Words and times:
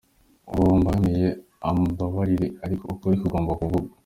Uwo 0.53 0.69
mbangamiye 0.79 1.27
ambabarire, 1.69 2.47
ariko 2.65 2.83
ukuri 2.93 3.15
kugomba 3.21 3.57
kuvugwa. 3.59 3.91